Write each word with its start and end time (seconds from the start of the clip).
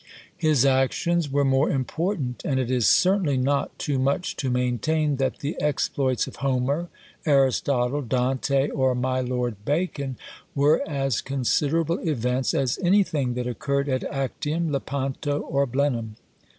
His 0.35 0.65
actions 0.65 1.29
were 1.29 1.45
more 1.45 1.69
important; 1.69 2.41
and 2.43 2.59
it 2.59 2.71
is 2.71 2.87
certainly 2.87 3.37
not 3.37 3.77
too 3.77 3.99
much 3.99 4.35
to 4.37 4.49
maintain 4.49 5.17
that 5.17 5.41
the 5.41 5.55
exploits 5.61 6.25
of 6.25 6.37
Homer, 6.37 6.87
Aristotle, 7.27 8.01
Dante, 8.01 8.69
or 8.69 8.95
my 8.95 9.19
Lord 9.21 9.63
Bacon, 9.63 10.17
were 10.55 10.81
as 10.89 11.21
considerable 11.21 11.99
events 11.99 12.55
as 12.55 12.79
anything 12.81 13.35
that 13.35 13.45
occurred 13.45 13.87
at 13.89 14.03
Actium, 14.05 14.71
Lepanto, 14.71 15.39
or 15.41 15.67
Blenheim. 15.67 16.15